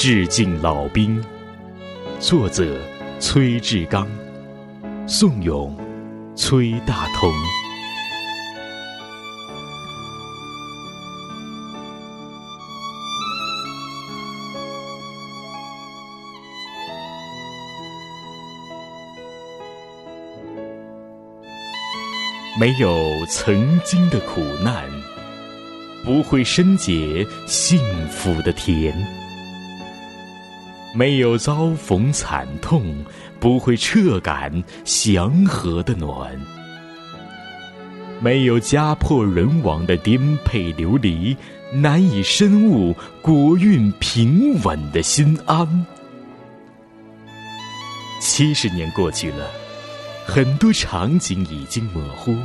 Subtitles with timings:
[0.00, 1.20] 致敬老兵。
[2.20, 2.80] 作者：
[3.18, 4.06] 崔志刚，
[5.08, 5.76] 宋咏：
[6.36, 7.28] 崔大同。
[22.60, 24.84] 没有曾经的苦难，
[26.04, 28.92] 不会深解幸福的甜；
[30.94, 33.04] 没有遭逢惨痛，
[33.38, 36.30] 不会彻感祥和的暖；
[38.20, 41.36] 没有家破人亡的颠沛流离，
[41.72, 45.86] 难以深悟国运平稳的心安。
[48.20, 49.48] 七十年过去了。
[50.26, 52.36] 很多场景已经模糊，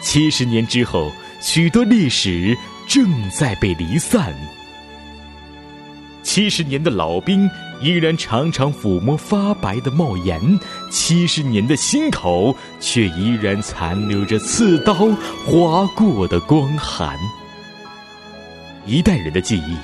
[0.00, 2.56] 七十年之后，许多历史
[2.86, 4.32] 正在被离散。
[6.36, 14.92] 七十年的老兵依然常常抚摸发白的帽檐，七十年的心口却依然残留着刺刀
[15.46, 17.18] 划过的光寒。
[18.84, 19.78] 一代人的记忆，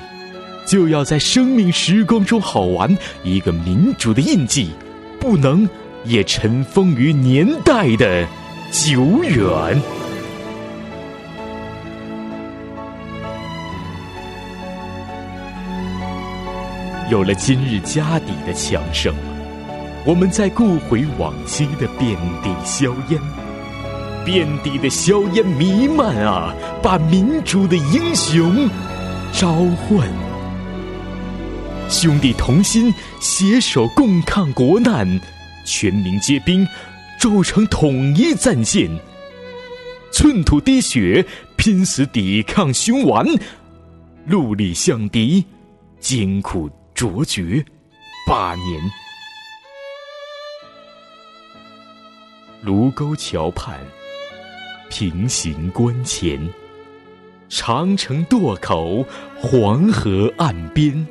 [0.63, 4.69] 就要在生命时光中好玩，一个民族的印记，
[5.19, 5.67] 不能。
[6.05, 8.27] 也尘封于年代的
[8.71, 10.02] 久远。
[17.11, 19.13] 有了今日家底的强盛，
[20.05, 23.19] 我们在顾回往昔的遍地硝烟，
[24.23, 28.69] 遍地的硝烟弥漫啊，把民族的英雄
[29.33, 30.07] 召唤。
[31.89, 35.19] 兄弟同心，携手共抗国难。
[35.65, 36.65] 全民皆兵，
[37.19, 38.89] 铸成统一战线，
[40.11, 41.25] 寸土滴血，
[41.57, 43.25] 拼死抵抗凶顽，
[44.27, 45.45] 戮力向敌，
[45.99, 46.69] 艰苦
[47.03, 47.61] 卓绝
[48.25, 48.81] 八年。
[52.61, 53.77] 卢沟桥畔，
[54.89, 56.39] 平型关前，
[57.49, 59.05] 长城垛口，
[59.35, 61.05] 黄河岸边。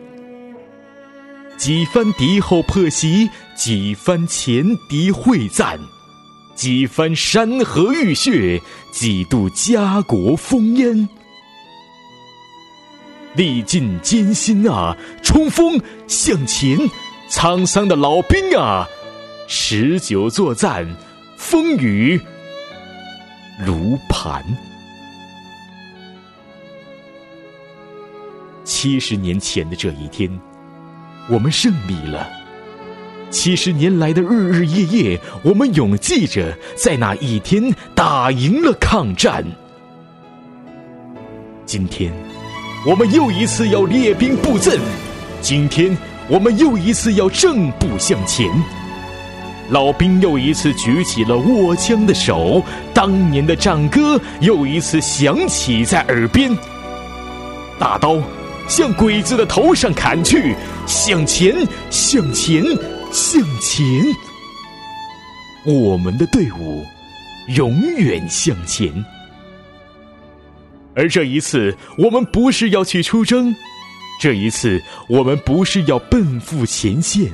[1.59, 5.79] 几番敌后破袭，几番前敌会战，
[6.55, 8.59] 几番山河浴血，
[8.95, 11.07] 几度家国烽烟。
[13.35, 16.79] 历尽艰辛啊，冲锋向前，
[17.31, 18.87] 沧桑的老兵啊，
[19.49, 20.87] 持久作战，
[21.37, 22.21] 风雨
[23.65, 24.45] 如磐。
[28.65, 30.31] 七十年前的这一天。
[31.31, 32.29] 我们胜利了。
[33.31, 39.45] 七十年来的日日夜夜，我们永记着，在那一天打赢了抗战。
[41.65, 42.13] 今天，
[42.85, 44.77] 我们又一次要列兵布阵；
[45.41, 45.97] 今天，
[46.29, 48.51] 我们又一次要正步向前。
[49.71, 52.61] 老兵又一次举起了握枪的手，
[52.93, 56.51] 当年的战歌又一次响起在耳边。
[57.79, 58.21] 大刀。
[58.69, 60.55] 向鬼子的头上砍去，
[60.87, 61.55] 向前，
[61.91, 62.63] 向前，
[63.13, 63.85] 向前！
[65.65, 66.85] 我们的队伍
[67.49, 68.89] 永远向前。
[70.95, 73.55] 而这一次，我们不是要去出征，
[74.21, 77.31] 这一次，我们不是要奔赴前线。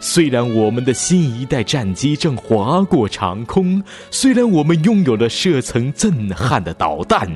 [0.00, 7.26] 虽然我们的新一代战机正划过长空，虽然我们拥有了射程震撼的导弹，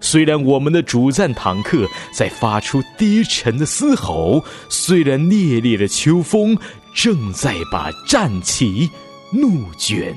[0.00, 6.58] 虽然我们的主战坦克在发出低沉的嘶吼，虽然烈烈的秋风
[6.92, 8.90] 正在把战旗
[9.30, 10.12] 怒卷，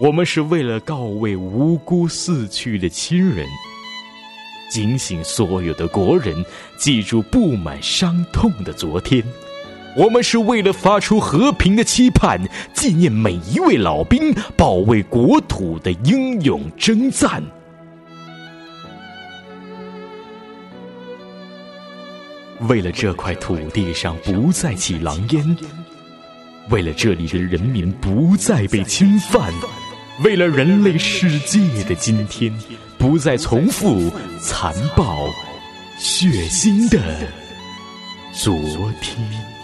[0.00, 3.44] 我们是为了告慰无辜死去的亲人，
[4.70, 6.44] 警醒所有的国人，
[6.76, 9.24] 记住布满伤痛的昨天。
[9.96, 12.40] 我们是为了发出和平的期盼，
[12.72, 17.42] 纪念每一位老兵保卫国土的英勇征战。
[22.68, 25.56] 为了这块土地上不再起狼烟，
[26.70, 29.52] 为了这里的人民不再被侵犯，
[30.24, 32.52] 为了人类世界的今天
[32.98, 34.10] 不再重复
[34.40, 35.28] 残暴、
[35.98, 36.98] 血腥的
[38.32, 38.52] 昨
[39.00, 39.57] 天。